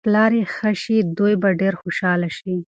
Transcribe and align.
که 0.03 0.05
پلار 0.07 0.31
یې 0.39 0.45
ښه 0.55 0.71
شي، 0.81 0.97
دوی 1.17 1.33
به 1.41 1.49
ډېر 1.61 1.73
خوشحاله 1.81 2.29
شي. 2.37 2.55